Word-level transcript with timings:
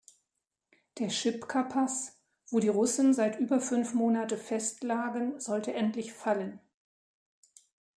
Der 0.97 1.09
Schipkapass, 1.11 2.17
wo 2.49 2.59
die 2.59 2.69
Russen 2.69 3.13
seit 3.13 3.39
über 3.39 3.61
fünf 3.61 3.93
Monate 3.93 4.35
fest 4.35 4.83
lagen, 4.83 5.39
sollte 5.39 5.73
endlich 5.75 6.11
fallen. 6.11 6.59